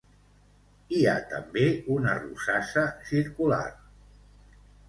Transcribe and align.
Hi 0.95 1.01
ha 1.11 1.13
també 1.33 1.67
una 1.97 2.17
rosassa 2.23 2.89
circular. 3.13 3.63